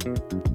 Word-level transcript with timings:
thank 0.00 0.32
you 0.32 0.49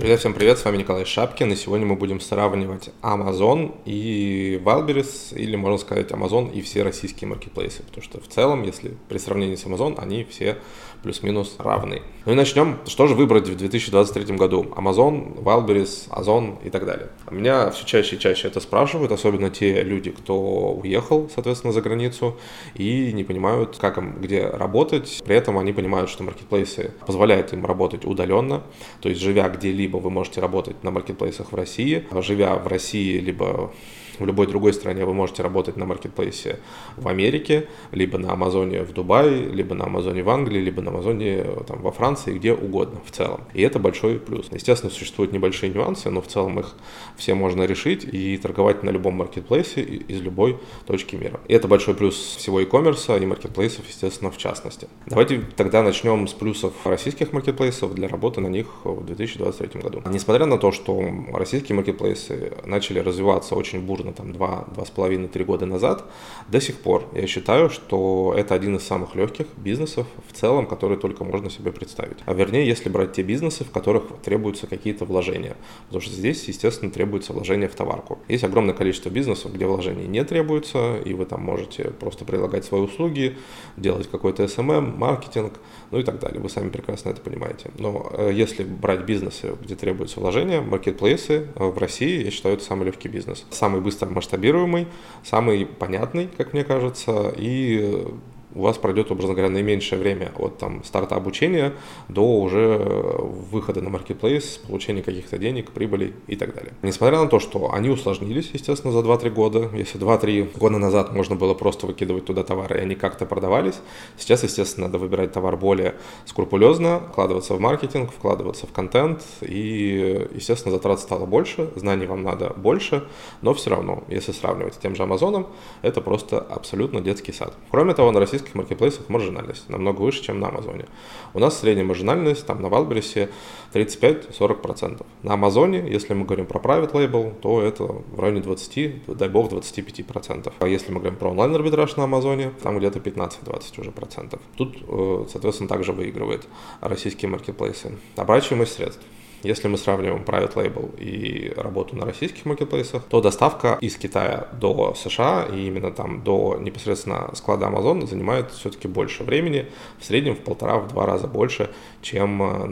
Друзья, 0.00 0.16
всем 0.16 0.32
привет, 0.32 0.58
с 0.58 0.64
вами 0.64 0.78
Николай 0.78 1.04
Шапкин, 1.04 1.52
и 1.52 1.56
сегодня 1.56 1.84
мы 1.84 1.94
будем 1.94 2.20
сравнивать 2.20 2.88
Amazon 3.02 3.74
и 3.84 4.58
Wildberries, 4.64 5.36
или, 5.36 5.56
можно 5.56 5.76
сказать, 5.76 6.10
Amazon 6.10 6.50
и 6.50 6.62
все 6.62 6.82
российские 6.82 7.28
маркетплейсы, 7.28 7.82
потому 7.82 8.02
что 8.02 8.18
в 8.18 8.26
целом, 8.26 8.62
если 8.62 8.96
при 9.10 9.18
сравнении 9.18 9.56
с 9.56 9.66
Amazon, 9.66 9.98
они 9.98 10.24
все 10.24 10.56
плюс-минус 11.02 11.56
равны. 11.58 12.02
Ну 12.26 12.32
и 12.32 12.34
начнем. 12.34 12.78
Что 12.86 13.06
же 13.06 13.14
выбрать 13.14 13.48
в 13.48 13.56
2023 13.56 14.36
году? 14.36 14.62
Amazon, 14.76 15.42
Wildberries, 15.42 16.08
Озон 16.10 16.58
и 16.64 16.70
так 16.70 16.86
далее. 16.86 17.08
Меня 17.30 17.70
все 17.70 17.84
чаще 17.86 18.16
и 18.16 18.18
чаще 18.18 18.48
это 18.48 18.60
спрашивают, 18.60 19.12
особенно 19.12 19.50
те 19.50 19.82
люди, 19.82 20.10
кто 20.10 20.72
уехал, 20.72 21.30
соответственно, 21.34 21.72
за 21.72 21.80
границу 21.80 22.36
и 22.74 23.12
не 23.12 23.24
понимают, 23.24 23.78
как 23.78 23.98
им 23.98 24.20
где 24.20 24.46
работать. 24.46 25.22
При 25.24 25.36
этом 25.36 25.58
они 25.58 25.72
понимают, 25.72 26.10
что 26.10 26.22
маркетплейсы 26.22 26.92
позволяют 27.06 27.52
им 27.52 27.64
работать 27.64 28.04
удаленно, 28.04 28.62
то 29.00 29.08
есть 29.08 29.20
живя 29.20 29.48
где-либо 29.48 29.89
вы 29.98 30.10
можете 30.10 30.40
работать 30.40 30.82
на 30.84 30.90
маркетплейсах 30.90 31.52
в 31.52 31.54
России, 31.54 32.06
живя 32.22 32.56
в 32.56 32.66
России 32.66 33.18
либо 33.18 33.72
в 34.20 34.26
любой 34.26 34.46
другой 34.46 34.72
стране 34.72 35.04
вы 35.04 35.14
можете 35.14 35.42
работать 35.42 35.76
на 35.76 35.86
маркетплейсе 35.86 36.60
в 36.96 37.08
Америке, 37.08 37.68
либо 37.90 38.18
на 38.18 38.32
Амазоне 38.32 38.82
в 38.82 38.92
Дубае, 38.92 39.48
либо 39.48 39.74
на 39.74 39.86
Амазоне 39.86 40.22
в 40.22 40.30
Англии, 40.30 40.60
либо 40.60 40.82
на 40.82 40.90
Амазоне 40.90 41.44
там, 41.66 41.80
во 41.80 41.90
Франции, 41.90 42.34
где 42.34 42.52
угодно 42.52 43.00
в 43.04 43.10
целом. 43.10 43.40
И 43.54 43.62
это 43.62 43.78
большой 43.78 44.18
плюс. 44.18 44.48
Естественно, 44.52 44.92
существуют 44.92 45.32
небольшие 45.32 45.72
нюансы, 45.72 46.10
но 46.10 46.20
в 46.20 46.26
целом 46.26 46.60
их 46.60 46.76
все 47.16 47.34
можно 47.34 47.64
решить 47.64 48.04
и 48.04 48.36
торговать 48.36 48.82
на 48.82 48.90
любом 48.90 49.14
маркетплейсе 49.14 49.80
из 49.82 50.20
любой 50.20 50.58
точки 50.86 51.16
мира. 51.16 51.40
И 51.48 51.54
это 51.54 51.66
большой 51.68 51.94
плюс 51.94 52.14
всего 52.14 52.60
e-commerce 52.60 53.20
и 53.20 53.26
маркетплейсов, 53.26 53.88
естественно, 53.88 54.30
в 54.30 54.36
частности. 54.36 54.88
Давайте 55.06 55.42
тогда 55.56 55.82
начнем 55.82 56.28
с 56.28 56.32
плюсов 56.32 56.74
российских 56.84 57.32
маркетплейсов 57.32 57.94
для 57.94 58.08
работы 58.08 58.40
на 58.40 58.48
них 58.48 58.66
в 58.84 59.04
2023 59.04 59.80
году. 59.80 60.02
Несмотря 60.06 60.46
на 60.46 60.58
то, 60.58 60.72
что 60.72 61.02
российские 61.32 61.76
маркетплейсы 61.76 62.52
начали 62.66 62.98
развиваться 62.98 63.54
очень 63.54 63.80
бурно 63.80 64.09
примерно 64.10 64.14
там 64.14 64.32
2, 64.32 64.64
2,5-3 64.76 65.44
года 65.44 65.66
назад, 65.66 66.04
до 66.48 66.60
сих 66.60 66.80
пор 66.80 67.04
я 67.14 67.26
считаю, 67.26 67.70
что 67.70 68.34
это 68.36 68.54
один 68.54 68.76
из 68.76 68.82
самых 68.82 69.14
легких 69.14 69.46
бизнесов 69.56 70.06
в 70.28 70.32
целом, 70.32 70.66
который 70.66 70.96
только 70.96 71.24
можно 71.24 71.50
себе 71.50 71.72
представить. 71.72 72.18
А 72.26 72.34
вернее, 72.34 72.66
если 72.66 72.88
брать 72.88 73.12
те 73.12 73.22
бизнесы, 73.22 73.64
в 73.64 73.70
которых 73.70 74.04
требуются 74.22 74.66
какие-то 74.66 75.04
вложения. 75.04 75.56
Потому 75.86 76.00
что 76.00 76.12
здесь, 76.12 76.48
естественно, 76.48 76.90
требуется 76.90 77.32
вложение 77.32 77.68
в 77.68 77.74
товарку. 77.74 78.18
Есть 78.28 78.44
огромное 78.44 78.74
количество 78.74 79.10
бизнесов, 79.10 79.52
где 79.52 79.66
вложений 79.66 80.06
не 80.08 80.24
требуется, 80.24 80.96
и 81.04 81.14
вы 81.14 81.24
там 81.24 81.42
можете 81.42 81.84
просто 81.84 82.24
предлагать 82.24 82.64
свои 82.64 82.80
услуги, 82.80 83.36
делать 83.76 84.08
какой-то 84.10 84.44
SMM, 84.44 84.96
маркетинг, 84.96 85.54
ну 85.90 85.98
и 85.98 86.02
так 86.02 86.18
далее. 86.18 86.40
Вы 86.40 86.48
сами 86.48 86.70
прекрасно 86.70 87.10
это 87.10 87.20
понимаете. 87.20 87.70
Но 87.78 88.10
э, 88.12 88.30
если 88.32 88.64
брать 88.64 89.00
бизнесы, 89.00 89.56
где 89.62 89.74
требуется 89.74 90.20
вложение, 90.20 90.60
маркетплейсы 90.60 91.48
э, 91.54 91.64
в 91.64 91.78
России, 91.78 92.24
я 92.24 92.30
считаю, 92.30 92.54
это 92.54 92.64
самый 92.64 92.84
легкий 92.84 93.08
бизнес. 93.08 93.44
Самый 93.50 93.80
быстро 93.90 94.08
масштабируемый, 94.08 94.86
самый 95.24 95.66
понятный, 95.66 96.28
как 96.36 96.52
мне 96.52 96.62
кажется, 96.62 97.34
и 97.36 98.06
у 98.54 98.62
вас 98.62 98.78
пройдет, 98.78 99.10
образно 99.10 99.34
говоря, 99.34 99.50
наименьшее 99.50 99.98
время 99.98 100.32
от 100.36 100.58
там, 100.58 100.82
старта 100.84 101.14
обучения 101.14 101.72
до 102.08 102.40
уже 102.40 102.78
выхода 102.78 103.80
на 103.80 103.90
маркетплейс, 103.90 104.58
получения 104.66 105.02
каких-то 105.02 105.38
денег, 105.38 105.70
прибыли 105.70 106.14
и 106.26 106.36
так 106.36 106.54
далее. 106.54 106.72
Несмотря 106.82 107.18
на 107.18 107.28
то, 107.28 107.38
что 107.38 107.72
они 107.72 107.88
усложнились, 107.88 108.50
естественно, 108.52 108.92
за 108.92 109.00
2-3 109.00 109.30
года, 109.30 109.70
если 109.72 110.00
2-3 110.00 110.58
года 110.58 110.78
назад 110.78 111.14
можно 111.14 111.36
было 111.36 111.54
просто 111.54 111.86
выкидывать 111.86 112.24
туда 112.24 112.42
товары, 112.42 112.78
и 112.78 112.80
они 112.80 112.94
как-то 112.94 113.26
продавались, 113.26 113.80
сейчас, 114.18 114.42
естественно, 114.42 114.86
надо 114.86 114.98
выбирать 114.98 115.32
товар 115.32 115.56
более 115.56 115.94
скрупулезно, 116.24 117.00
вкладываться 117.12 117.54
в 117.54 117.60
маркетинг, 117.60 118.10
вкладываться 118.10 118.66
в 118.66 118.72
контент, 118.72 119.22
и, 119.42 120.26
естественно, 120.34 120.72
затрат 120.72 121.00
стало 121.00 121.26
больше, 121.26 121.70
знаний 121.76 122.06
вам 122.06 122.22
надо 122.22 122.52
больше, 122.56 123.04
но 123.42 123.54
все 123.54 123.70
равно, 123.70 124.02
если 124.08 124.32
сравнивать 124.32 124.74
с 124.74 124.78
тем 124.78 124.96
же 124.96 125.04
Амазоном, 125.04 125.46
это 125.82 126.00
просто 126.00 126.40
абсолютно 126.40 127.00
детский 127.00 127.32
сад. 127.32 127.54
Кроме 127.70 127.94
того, 127.94 128.10
на 128.10 128.20
России 128.20 128.39
российских 128.40 128.54
маркетплейсах 128.54 129.08
маржинальность 129.08 129.68
намного 129.68 130.00
выше, 130.02 130.22
чем 130.22 130.40
на 130.40 130.48
Амазоне. 130.48 130.86
У 131.34 131.38
нас 131.38 131.60
средняя 131.60 131.86
маржинальность 131.86 132.46
там 132.46 132.62
на 132.62 132.68
Валбересе 132.68 133.28
35-40%. 133.74 135.04
На 135.22 135.34
Амазоне, 135.34 135.84
если 135.88 136.14
мы 136.14 136.24
говорим 136.24 136.46
про 136.46 136.58
private 136.58 136.92
label, 136.92 137.34
то 137.40 137.62
это 137.62 137.84
в 137.84 138.18
районе 138.18 138.40
20, 138.40 139.16
дай 139.16 139.28
бог, 139.28 139.52
25%. 139.52 140.52
А 140.58 140.68
если 140.68 140.92
мы 140.92 141.00
говорим 141.00 141.18
про 141.18 141.30
онлайн-арбитраж 141.30 141.96
на 141.96 142.04
Амазоне, 142.04 142.52
там 142.62 142.78
где-то 142.78 142.98
15-20 142.98 143.80
уже 143.80 143.90
процентов. 143.90 144.40
Тут, 144.56 144.76
э, 144.88 145.24
соответственно, 145.30 145.68
также 145.68 145.92
выигрывает 145.92 146.46
российские 146.80 147.30
маркетплейсы. 147.30 147.92
Оборачиваемость 148.16 148.72
средств. 148.72 149.02
Если 149.42 149.68
мы 149.68 149.78
сравниваем 149.78 150.22
private 150.22 150.54
label 150.54 150.98
и 150.98 151.52
работу 151.56 151.96
на 151.96 152.04
российских 152.04 152.44
маркетплейсах, 152.44 153.04
то 153.04 153.20
доставка 153.20 153.78
из 153.80 153.96
Китая 153.96 154.48
до 154.52 154.94
США 154.94 155.46
и 155.50 155.66
именно 155.66 155.90
там 155.90 156.22
до 156.22 156.58
непосредственно 156.60 157.30
склада 157.34 157.66
Amazon 157.66 158.06
занимает 158.06 158.50
все-таки 158.50 158.88
больше 158.88 159.24
времени, 159.24 159.66
в 159.98 160.04
среднем 160.04 160.36
в 160.36 160.40
полтора-два 160.40 161.06
раза 161.06 161.26
больше, 161.26 161.70
чем 162.02 162.42
э, 162.42 162.66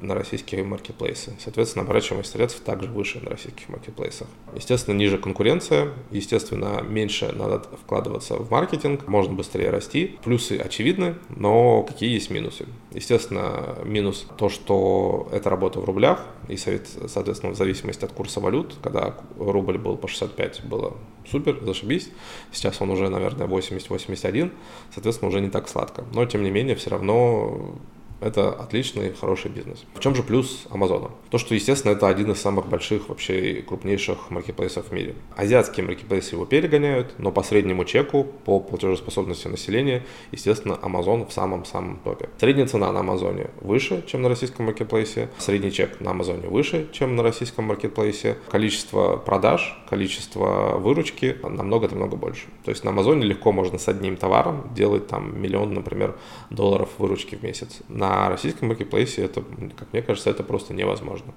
на, 0.00 0.14
российские 0.14 0.64
маркетплейсы. 0.64 1.32
Соответственно, 1.38 1.84
оборачиваемость 1.84 2.32
средств 2.32 2.60
также 2.62 2.88
выше 2.88 3.20
на 3.20 3.30
российских 3.30 3.68
маркетплейсах. 3.68 4.28
Естественно, 4.54 4.96
ниже 4.96 5.18
конкуренция, 5.18 5.92
естественно, 6.10 6.82
меньше 6.82 7.32
надо 7.32 7.60
вкладываться 7.60 8.36
в 8.36 8.50
маркетинг, 8.50 9.06
можно 9.06 9.34
быстрее 9.34 9.70
расти. 9.70 10.18
Плюсы 10.24 10.58
очевидны, 10.58 11.16
но 11.28 11.82
какие 11.82 12.12
есть 12.12 12.30
минусы? 12.30 12.66
Естественно, 12.92 13.76
минус 13.84 14.26
то, 14.36 14.48
что 14.48 15.28
это 15.32 15.48
работа 15.48 15.80
в 15.80 15.84
рублях, 15.84 16.24
и, 16.48 16.56
соответственно, 16.56 17.52
в 17.52 17.56
зависимости 17.56 18.04
от 18.04 18.12
курса 18.12 18.40
валют, 18.40 18.76
когда 18.82 19.14
рубль 19.38 19.78
был 19.78 19.96
по 19.96 20.08
65, 20.08 20.64
было 20.64 20.96
супер, 21.30 21.58
зашибись. 21.62 22.10
Сейчас 22.52 22.80
он 22.80 22.90
уже, 22.90 23.08
наверное, 23.08 23.46
80-81, 23.46 24.50
соответственно, 24.92 25.28
уже 25.28 25.40
не 25.40 25.50
так 25.50 25.68
сладко. 25.68 26.04
Но, 26.12 26.26
тем 26.26 26.42
не 26.42 26.50
менее, 26.50 26.74
все 26.74 26.90
равно 26.90 27.78
это 28.22 28.52
отличный, 28.52 29.12
хороший 29.12 29.50
бизнес. 29.50 29.84
В 29.94 30.00
чем 30.00 30.14
же 30.14 30.22
плюс 30.22 30.66
Амазона? 30.70 31.10
То, 31.30 31.38
что, 31.38 31.54
естественно, 31.54 31.92
это 31.92 32.08
один 32.08 32.30
из 32.30 32.40
самых 32.40 32.68
больших, 32.68 33.08
вообще 33.08 33.62
крупнейших 33.66 34.30
маркетплейсов 34.30 34.86
в 34.88 34.92
мире. 34.92 35.14
Азиатские 35.36 35.84
маркетплейсы 35.84 36.34
его 36.34 36.44
перегоняют, 36.44 37.14
но 37.18 37.32
по 37.32 37.42
среднему 37.42 37.84
чеку, 37.84 38.24
по 38.24 38.60
платежеспособности 38.60 39.48
населения, 39.48 40.04
естественно, 40.30 40.78
Амазон 40.80 41.26
в 41.26 41.32
самом-самом 41.32 41.98
топе. 42.04 42.28
Средняя 42.38 42.66
цена 42.66 42.92
на 42.92 43.00
Амазоне 43.00 43.50
выше, 43.60 44.04
чем 44.06 44.22
на 44.22 44.28
российском 44.28 44.66
маркетплейсе. 44.66 45.28
Средний 45.38 45.72
чек 45.72 46.00
на 46.00 46.12
Амазоне 46.12 46.48
выше, 46.48 46.88
чем 46.92 47.16
на 47.16 47.22
российском 47.22 47.64
маркетплейсе. 47.64 48.38
Количество 48.50 49.16
продаж, 49.16 49.78
количество 49.88 50.78
выручки 50.78 51.36
намного-намного 51.42 52.16
больше. 52.16 52.46
То 52.64 52.70
есть 52.70 52.84
на 52.84 52.90
Амазоне 52.90 53.24
легко 53.24 53.52
можно 53.52 53.78
с 53.78 53.88
одним 53.88 54.16
товаром 54.16 54.70
делать 54.74 55.08
там 55.08 55.40
миллион, 55.40 55.74
например, 55.74 56.16
долларов 56.50 56.88
выручки 56.98 57.34
в 57.34 57.42
месяц. 57.42 57.80
На 57.88 58.11
на 58.12 58.28
российском 58.28 58.68
маркетплейсе 58.68 59.24
это, 59.24 59.42
как 59.76 59.92
мне 59.92 60.02
кажется, 60.02 60.28
это 60.28 60.42
просто 60.42 60.74
невозможно. 60.74 61.32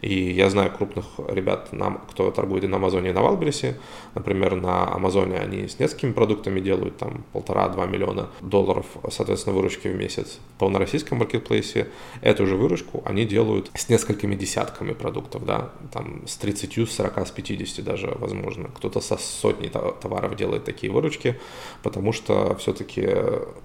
И 0.00 0.30
я 0.30 0.48
знаю 0.48 0.70
крупных 0.70 1.06
ребят, 1.28 1.70
кто 2.10 2.30
торгует 2.30 2.64
и 2.64 2.66
на 2.68 2.76
Амазоне, 2.76 3.10
и 3.10 3.12
на 3.12 3.22
Валбересе. 3.22 3.76
Например, 4.14 4.54
на 4.54 4.94
Амазоне 4.94 5.38
они 5.38 5.66
с 5.66 5.80
несколькими 5.80 6.12
продуктами 6.12 6.60
делают 6.60 6.98
там 6.98 7.24
полтора-два 7.32 7.86
миллиона 7.86 8.28
долларов, 8.40 8.86
соответственно, 9.10 9.56
выручки 9.56 9.88
в 9.88 9.96
месяц. 9.96 10.38
То 10.58 10.68
на 10.68 10.78
российском 10.78 11.18
маркетплейсе 11.18 11.88
эту 12.22 12.46
же 12.46 12.56
выручку 12.56 13.02
они 13.04 13.24
делают 13.24 13.70
с 13.74 13.88
несколькими 13.88 14.36
десятками 14.36 14.92
продуктов, 14.92 15.44
да, 15.44 15.70
там 15.92 16.28
с 16.28 16.36
30, 16.36 16.88
с 16.88 16.94
40, 16.94 17.26
с 17.26 17.30
50 17.32 17.84
даже, 17.84 18.14
возможно. 18.18 18.68
Кто-то 18.76 19.00
со 19.00 19.16
сотней 19.16 19.68
товаров 19.68 20.36
делает 20.36 20.64
такие 20.64 20.92
выручки, 20.92 21.40
потому 21.82 22.12
что 22.12 22.54
все-таки 22.56 23.08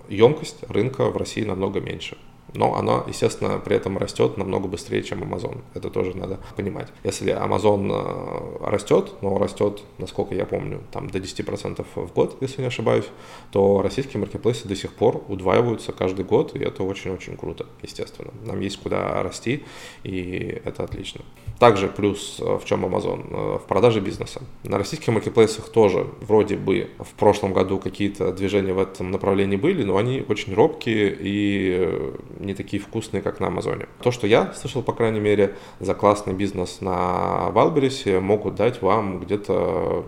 емкость 0.10 0.58
рынка 0.68 1.06
в 1.12 1.18
России 1.18 1.44
намного 1.44 1.80
меньше 1.80 2.18
но 2.56 2.76
она, 2.76 3.04
естественно, 3.08 3.60
при 3.60 3.76
этом 3.76 3.98
растет 3.98 4.38
намного 4.38 4.68
быстрее, 4.68 5.04
чем 5.04 5.24
Amazon. 5.24 5.60
Это 5.74 5.90
тоже 5.90 6.16
надо 6.16 6.40
понимать. 6.56 6.88
Если 7.04 7.34
Amazon 7.34 7.92
э, 7.92 8.70
растет, 8.70 9.14
но 9.22 9.38
растет, 9.38 9.84
насколько 9.98 10.36
я 10.36 10.46
помню, 10.46 10.82
там 10.92 11.10
до 11.10 11.20
10% 11.20 11.86
в 11.96 12.14
год, 12.14 12.38
если 12.42 12.62
не 12.62 12.68
ошибаюсь, 12.68 13.06
то 13.52 13.82
российские 13.82 14.20
маркетплейсы 14.22 14.68
до 14.68 14.76
сих 14.76 14.94
пор 14.94 15.24
удваиваются 15.28 15.92
каждый 15.92 16.26
год, 16.26 16.56
и 16.56 16.60
это 16.60 16.84
очень-очень 16.84 17.38
круто, 17.38 17.66
естественно. 17.82 18.32
Нам 18.44 18.60
есть 18.60 18.78
куда 18.78 19.22
расти, 19.24 19.64
и 20.04 20.62
это 20.64 20.84
отлично. 20.84 21.22
Также 21.60 21.88
плюс 21.88 22.38
э, 22.40 22.58
в 22.58 22.66
чем 22.66 22.86
Amazon? 22.86 23.28
Э, 23.30 23.60
в 23.60 23.68
продаже 23.68 24.02
бизнеса. 24.02 24.42
На 24.64 24.78
российских 24.78 25.08
маркетплейсах 25.14 25.70
тоже 25.70 26.08
вроде 26.22 26.58
бы 26.58 26.90
в 27.00 27.14
прошлом 27.14 27.54
году 27.54 27.80
какие-то 27.80 28.32
движения 28.34 28.74
в 28.74 28.80
этом 28.80 29.12
направлении 29.12 29.56
были, 29.56 29.84
но 29.84 29.98
они 29.98 30.24
очень 30.28 30.54
робкие 30.54 31.16
и 31.18 32.14
не 32.46 32.54
такие 32.54 32.82
вкусные, 32.82 33.22
как 33.22 33.40
на 33.40 33.48
Амазоне. 33.48 33.88
То, 34.02 34.12
что 34.12 34.28
я 34.28 34.54
слышал, 34.54 34.82
по 34.82 34.94
крайней 34.94 35.20
мере, 35.20 35.56
за 35.80 35.94
классный 35.94 36.34
бизнес 36.34 36.82
на 36.82 37.50
Валбересе 37.52 38.20
могут 38.20 38.56
дать 38.56 38.82
вам 38.82 39.20
где-то 39.20 40.06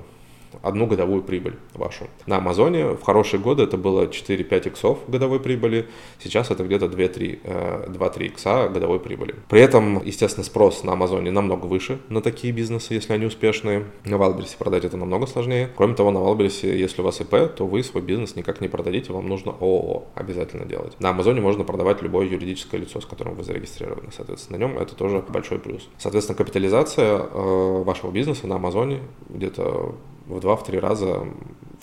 одну 0.68 0.86
годовую 0.86 1.22
прибыль 1.24 1.56
вашу. 1.74 2.08
На 2.26 2.38
Амазоне 2.38 2.94
в 2.94 3.02
хорошие 3.02 3.40
годы 3.40 3.64
это 3.64 3.78
было 3.78 4.08
4-5 4.08 4.68
иксов 4.68 5.00
годовой 5.08 5.40
прибыли, 5.40 5.88
сейчас 6.20 6.52
это 6.52 6.64
где-то 6.64 6.86
2-3, 6.86 7.88
2-3 7.88 8.26
икса 8.26 8.70
годовой 8.70 9.00
прибыли. 9.00 9.36
При 9.50 9.62
этом, 9.62 10.04
естественно, 10.04 10.44
спрос 10.44 10.84
на 10.84 10.94
Амазоне 10.94 11.32
намного 11.32 11.66
выше 11.66 12.00
на 12.10 12.22
такие 12.22 12.54
бизнесы, 12.54 12.94
если 12.94 13.14
они 13.14 13.26
успешные. 13.26 13.86
На 14.06 14.18
Валберсе 14.18 14.58
продать 14.58 14.86
это 14.86 14.98
намного 14.98 15.28
сложнее. 15.28 15.70
Кроме 15.76 15.96
того, 15.96 16.12
на 16.12 16.20
Валберсе, 16.20 16.78
если 16.78 17.02
у 17.02 17.06
вас 17.06 17.22
ИП, 17.22 17.56
то 17.56 17.66
вы 17.66 17.84
свой 17.84 18.04
бизнес 18.04 18.36
никак 18.36 18.62
не 18.62 18.68
продадите, 18.68 19.14
вам 19.14 19.28
нужно 19.28 19.52
ООО 19.52 20.06
обязательно 20.16 20.66
делать. 20.66 21.00
На 21.00 21.10
Амазоне 21.10 21.42
можно 21.42 21.64
продавать 21.64 22.02
любое 22.02 22.28
юридическое 22.28 22.80
лицо, 22.82 23.02
с 23.02 23.06
которым 23.06 23.36
вы 23.36 23.44
зарегистрированы. 23.44 24.12
Соответственно, 24.16 24.58
на 24.58 24.62
нем 24.62 24.78
это 24.78 24.96
тоже 24.96 25.24
большой 25.28 25.60
плюс. 25.60 25.88
Соответственно, 25.98 26.38
капитализация 26.38 27.20
э, 27.20 27.84
вашего 27.84 28.12
бизнеса 28.12 28.48
на 28.48 28.56
Амазоне 28.56 29.00
где-то 29.30 29.96
в 30.28 30.38
2-3 30.38 30.80
раза 30.80 31.26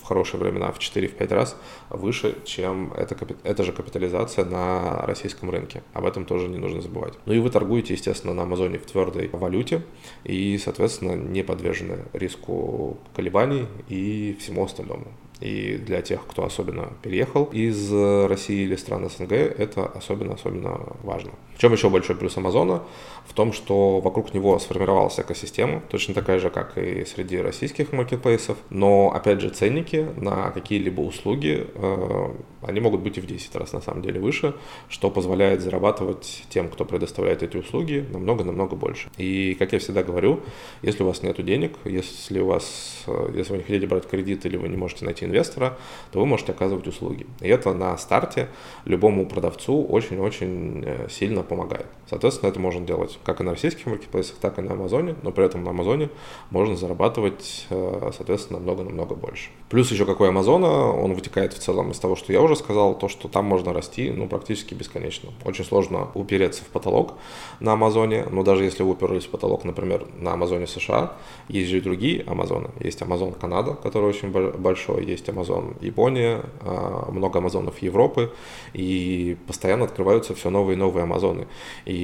в 0.05 0.07
хорошие 0.07 0.41
времена 0.41 0.71
в 0.71 0.79
4-5 0.79 1.35
раз 1.35 1.57
выше, 1.89 2.37
чем 2.45 2.93
эта, 2.93 3.17
эта 3.43 3.63
же 3.65 3.73
капитализация 3.73 4.45
на 4.45 5.03
российском 5.07 5.51
рынке. 5.51 5.83
Об 5.95 6.05
этом 6.05 6.27
тоже 6.27 6.49
не 6.49 6.59
нужно 6.59 6.83
забывать. 6.83 7.15
Ну 7.25 7.33
и 7.33 7.39
вы 7.39 7.51
торгуете, 7.51 7.95
естественно, 7.95 8.35
на 8.35 8.43
Амазоне 8.43 8.79
в 8.79 8.87
твердой 8.87 9.31
валюте 9.33 9.83
и, 10.25 10.59
соответственно, 10.59 11.15
не 11.15 11.43
подвержены 11.43 12.05
риску 12.13 12.99
колебаний 13.17 13.67
и 13.89 14.37
всему 14.39 14.65
остальному. 14.65 15.07
И 15.41 15.77
для 15.77 16.01
тех, 16.03 16.27
кто 16.27 16.45
особенно 16.45 16.93
переехал 17.03 17.45
из 17.45 17.93
России 17.93 18.65
или 18.65 18.77
стран 18.77 19.09
СНГ, 19.11 19.33
это 19.33 19.87
особенно-особенно 19.87 20.97
важно. 21.03 21.33
В 21.55 21.59
чем 21.59 21.73
еще 21.73 21.89
большой 21.89 22.17
плюс 22.17 22.37
Амазона? 22.37 22.83
В 23.27 23.33
том, 23.33 23.53
что 23.53 24.01
вокруг 24.01 24.35
него 24.35 24.59
сформировалась 24.59 25.19
экосистема, 25.19 25.83
точно 25.89 26.13
такая 26.13 26.39
же, 26.39 26.51
как 26.51 26.77
и 26.77 27.05
среди 27.05 27.39
российских 27.39 27.93
маркетплейсов, 27.93 28.59
но, 28.71 29.13
опять 29.15 29.41
же, 29.41 29.51
ценники 29.51 30.07
на 30.17 30.51
какие-либо 30.51 31.01
услуги, 31.01 31.67
э, 31.75 32.35
они 32.63 32.81
могут 32.81 33.01
быть 33.01 33.19
и 33.19 33.21
в 33.21 33.27
10 33.27 33.55
раз 33.57 33.73
на 33.73 33.81
самом 33.81 34.03
деле 34.03 34.21
выше, 34.21 34.55
что 34.89 35.11
позволяет 35.11 35.63
зарабатывать 35.63 36.45
тем, 36.51 36.69
кто 36.69 36.85
предоставляет 36.85 37.43
эти 37.43 37.57
услуги, 37.57 38.05
намного-намного 38.13 38.77
больше. 38.77 39.09
И, 39.17 39.55
как 39.55 39.73
я 39.73 39.79
всегда 39.79 40.03
говорю, 40.03 40.41
если 40.83 41.03
у 41.03 41.07
вас 41.07 41.23
нет 41.23 41.43
денег, 41.45 41.77
если 41.85 42.41
у 42.41 42.47
вас, 42.47 43.05
э, 43.07 43.33
если 43.37 43.53
вы 43.53 43.59
не 43.59 43.65
хотите 43.65 43.87
брать 43.87 44.07
кредит 44.07 44.45
или 44.45 44.57
вы 44.57 44.69
не 44.69 44.77
можете 44.77 45.05
найти 45.05 45.24
инвестора, 45.25 45.77
то 46.13 46.21
вы 46.21 46.27
можете 46.27 46.53
оказывать 46.53 46.87
услуги. 46.87 47.27
И 47.41 47.49
это 47.49 47.73
на 47.73 47.97
старте 47.99 48.49
любому 48.85 49.27
продавцу 49.27 49.85
очень-очень 49.85 50.83
э, 50.85 51.09
сильно 51.11 51.43
помогает. 51.43 51.87
Соответственно, 52.09 52.51
это 52.51 52.61
можно 52.61 52.85
делать 52.87 53.19
как 53.25 53.41
и 53.41 53.45
на 53.45 53.53
российских 53.53 53.87
маркетплейсах, 53.87 54.37
так 54.37 54.59
и 54.59 54.63
на 54.63 54.73
Амазоне, 54.73 55.17
но 55.23 55.33
при 55.33 55.45
этом 55.45 55.65
на 55.65 55.71
Амазоне 55.71 56.11
можно 56.51 56.77
зарабатывать, 56.77 57.67
э, 57.71 58.11
соответственно, 58.17 58.59
намного-намного 58.59 59.15
больше. 59.15 59.51
Плюс 59.69 59.91
еще 59.91 60.05
какой 60.05 60.29
Амазона, 60.29 60.93
он 60.93 61.15
вытекает 61.15 61.53
в 61.53 61.59
целом 61.59 61.91
из 61.91 61.99
того, 61.99 62.17
что 62.17 62.33
я 62.33 62.41
уже 62.41 62.57
сказал, 62.57 62.99
то, 62.99 63.09
что 63.09 63.29
там 63.29 63.47
можно 63.47 63.73
расти, 63.73 64.11
ну, 64.11 64.29
практически 64.29 64.75
бесконечно. 64.75 65.31
Очень 65.45 65.65
сложно 65.65 66.09
упереться 66.15 66.63
в 66.63 66.69
потолок 66.69 67.15
на 67.61 67.73
Амазоне, 67.73 68.27
но 68.31 68.43
даже 68.43 68.65
если 68.65 68.83
вы 68.83 68.91
уперлись 68.91 69.25
в 69.25 69.31
потолок, 69.31 69.65
например, 69.65 70.07
на 70.19 70.33
Амазоне 70.35 70.67
США, 70.67 71.15
есть 71.49 71.71
же 71.71 71.79
и 71.79 71.81
другие 71.81 72.23
Амазоны. 72.27 72.71
Есть 72.81 73.03
Амазон 73.03 73.33
Канада, 73.33 73.75
который 73.75 74.09
очень 74.09 74.31
большой, 74.31 75.05
есть 75.15 75.29
Амазон 75.29 75.77
Япония, 75.81 76.43
а, 76.61 77.11
много 77.11 77.39
Амазонов 77.39 77.79
Европы, 77.83 78.33
и 78.73 79.37
постоянно 79.47 79.85
открываются 79.85 80.35
все 80.35 80.51
новые 80.51 80.77
и 80.77 80.79
новые 80.79 81.05
Амазоны. 81.05 81.47
И 81.85 81.95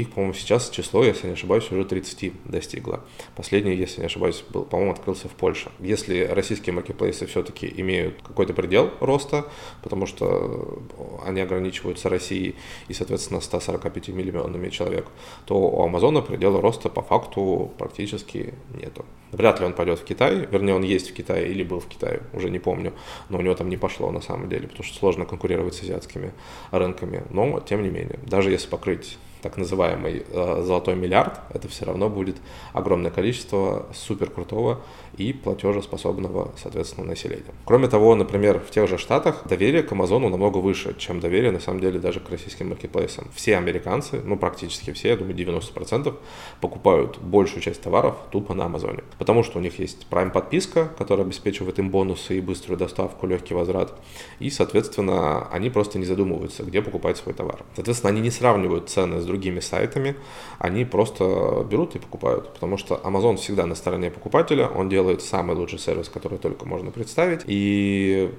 их, 0.00 0.10
по-моему, 0.10 0.34
сейчас 0.34 0.70
число, 0.70 1.04
если 1.04 1.28
не 1.28 1.32
ошибаюсь, 1.32 1.70
уже 1.70 1.84
30 1.84 2.32
достигло. 2.44 3.00
Последний, 3.34 3.74
если 3.74 4.00
не 4.00 4.06
ошибаюсь, 4.06 4.44
был, 4.50 4.64
по-моему, 4.64 4.92
открылся 4.92 5.28
в 5.28 5.32
Польше. 5.32 5.70
Если 5.80 6.24
российские 6.24 6.74
маркетплейсы 6.74 7.26
все-таки 7.26 7.72
имеют 7.76 8.22
какой-то 8.22 8.52
предел 8.52 8.90
роста, 9.00 9.46
потому 9.82 10.06
что 10.06 10.82
они 11.24 11.40
ограничиваются 11.40 12.08
Россией 12.08 12.54
и, 12.88 12.92
соответственно, 12.92 13.40
145 13.40 14.08
миллионами 14.08 14.68
человек, 14.68 15.06
то 15.46 15.58
у 15.58 15.82
Амазона 15.82 16.22
предела 16.22 16.60
роста 16.60 16.88
по 16.88 17.02
факту 17.02 17.70
практически 17.78 18.54
нету. 18.74 19.04
Вряд 19.32 19.60
ли 19.60 19.66
он 19.66 19.72
пойдет 19.72 19.98
в 19.98 20.04
Китай, 20.04 20.46
вернее, 20.50 20.74
он 20.74 20.82
есть 20.82 21.10
в 21.10 21.14
Китае 21.14 21.48
или 21.48 21.62
был 21.62 21.80
в 21.80 21.86
Китае, 21.86 22.22
уже 22.32 22.48
не 22.48 22.55
помню, 22.58 22.92
но 23.28 23.38
у 23.38 23.42
него 23.42 23.54
там 23.54 23.68
не 23.68 23.76
пошло 23.76 24.10
на 24.10 24.20
самом 24.20 24.48
деле, 24.48 24.68
потому 24.68 24.84
что 24.84 24.98
сложно 24.98 25.24
конкурировать 25.24 25.74
с 25.74 25.82
азиатскими 25.82 26.32
рынками. 26.70 27.24
Но, 27.30 27.60
тем 27.60 27.82
не 27.82 27.88
менее, 27.88 28.18
даже 28.24 28.50
если 28.50 28.68
покрыть 28.68 29.18
так 29.46 29.56
называемый 29.56 30.24
э, 30.28 30.62
золотой 30.64 30.96
миллиард, 30.96 31.38
это 31.54 31.68
все 31.68 31.84
равно 31.84 32.08
будет 32.08 32.36
огромное 32.72 33.12
количество 33.12 33.86
супер 33.94 34.28
крутого 34.28 34.80
и 35.16 35.32
платежеспособного, 35.32 36.50
соответственно, 36.56 37.06
населения. 37.06 37.54
Кроме 37.64 37.86
того, 37.86 38.16
например, 38.16 38.58
в 38.58 38.70
тех 38.70 38.88
же 38.88 38.98
Штатах 38.98 39.42
доверие 39.48 39.84
к 39.84 39.92
Амазону 39.92 40.28
намного 40.30 40.58
выше, 40.58 40.96
чем 40.98 41.20
доверие, 41.20 41.52
на 41.52 41.60
самом 41.60 41.78
деле, 41.78 42.00
даже 42.00 42.18
к 42.18 42.28
российским 42.28 42.70
маркетплейсам. 42.70 43.28
Все 43.36 43.56
американцы, 43.56 44.20
ну, 44.24 44.36
практически 44.36 44.92
все, 44.92 45.10
я 45.10 45.16
думаю, 45.16 45.36
90% 45.36 46.12
покупают 46.60 47.18
большую 47.18 47.62
часть 47.62 47.80
товаров 47.82 48.16
тупо 48.32 48.52
на 48.52 48.64
Амазоне. 48.64 49.04
Потому 49.16 49.44
что 49.44 49.58
у 49.58 49.62
них 49.62 49.78
есть 49.78 50.08
Prime 50.10 50.32
подписка, 50.32 50.90
которая 50.98 51.24
обеспечивает 51.24 51.78
им 51.78 51.90
бонусы 51.90 52.38
и 52.38 52.40
быструю 52.40 52.78
доставку, 52.78 53.28
легкий 53.28 53.54
возврат. 53.54 53.94
И, 54.40 54.50
соответственно, 54.50 55.46
они 55.52 55.70
просто 55.70 56.00
не 56.00 56.04
задумываются, 56.04 56.64
где 56.64 56.82
покупать 56.82 57.16
свой 57.16 57.34
товар. 57.34 57.60
Соответственно, 57.76 58.10
они 58.10 58.20
не 58.20 58.30
сравнивают 58.30 58.90
цены 58.90 59.20
с 59.20 59.24
другими 59.24 59.35
сайтами, 59.60 60.16
они 60.58 60.84
просто 60.84 61.66
берут 61.70 61.96
и 61.96 61.98
покупают. 61.98 62.52
Потому 62.54 62.76
что 62.76 63.00
Amazon 63.04 63.36
всегда 63.36 63.66
на 63.66 63.74
стороне 63.74 64.10
покупателя, 64.10 64.68
он 64.68 64.88
делает 64.88 65.22
самый 65.22 65.56
лучший 65.56 65.78
сервис, 65.78 66.08
который 66.08 66.38
только 66.38 66.66
можно 66.66 66.90
представить. 66.90 67.42
И 67.46 68.30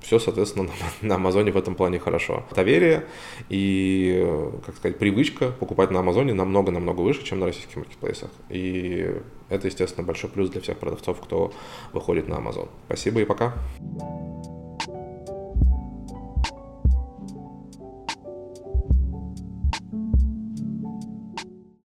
все, 0.00 0.18
соответственно, 0.18 0.70
на 1.02 1.16
Амазоне 1.16 1.52
в 1.52 1.56
этом 1.56 1.74
плане 1.74 1.98
хорошо. 1.98 2.44
Доверие 2.54 3.04
и, 3.48 4.26
как 4.64 4.76
сказать, 4.76 4.98
привычка 4.98 5.50
покупать 5.50 5.90
на 5.90 6.00
Амазоне 6.00 6.34
намного-намного 6.34 7.00
выше, 7.00 7.24
чем 7.24 7.40
на 7.40 7.46
российских 7.46 7.76
маркетплейсах. 7.76 8.30
И 8.48 9.14
это, 9.48 9.66
естественно, 9.66 10.06
большой 10.06 10.30
плюс 10.30 10.50
для 10.50 10.60
всех 10.60 10.78
продавцов, 10.78 11.20
кто 11.20 11.52
выходит 11.92 12.28
на 12.28 12.36
Амазон. 12.36 12.68
Спасибо 12.86 13.20
и 13.20 13.24
пока. 13.24 13.54